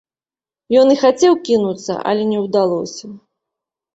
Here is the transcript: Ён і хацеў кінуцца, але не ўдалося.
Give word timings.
Ён 0.83 0.87
і 0.93 0.95
хацеў 1.01 1.33
кінуцца, 1.49 1.93
але 2.11 2.23
не 2.31 2.39
ўдалося. 2.47 3.05